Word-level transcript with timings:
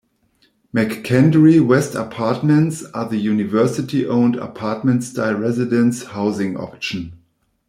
McKendree 0.73 1.63
West 1.63 1.93
Apartments 1.93 2.83
are 2.85 3.07
the 3.07 3.19
university-owned 3.19 4.35
apartment-style 4.35 5.35
residence 5.35 6.05
housing 6.05 6.57
option. 6.57 7.21